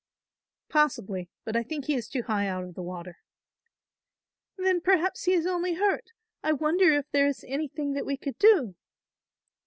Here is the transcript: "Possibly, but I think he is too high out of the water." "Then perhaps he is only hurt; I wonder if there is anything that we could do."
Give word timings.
"Possibly, 0.67 1.29
but 1.45 1.55
I 1.55 1.61
think 1.61 1.85
he 1.85 1.93
is 1.93 2.09
too 2.09 2.23
high 2.23 2.47
out 2.47 2.63
of 2.63 2.73
the 2.73 2.81
water." 2.81 3.19
"Then 4.57 4.81
perhaps 4.81 5.25
he 5.25 5.33
is 5.33 5.45
only 5.45 5.75
hurt; 5.75 6.11
I 6.41 6.53
wonder 6.53 6.91
if 6.91 7.11
there 7.11 7.27
is 7.27 7.45
anything 7.47 7.93
that 7.93 8.07
we 8.07 8.17
could 8.17 8.39
do." 8.39 8.73